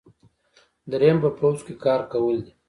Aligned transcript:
دریم 0.91 1.17
په 1.23 1.29
پوځ 1.37 1.57
کې 1.65 1.73
کار 1.83 2.01
کول 2.11 2.35
دي. 2.45 2.51